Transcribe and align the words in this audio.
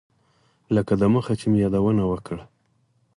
لکه 0.75 0.93
دمخه 1.01 1.33
چې 1.39 1.45
مې 1.51 1.57
یادونه 1.63 2.03
وکړه. 2.07 2.43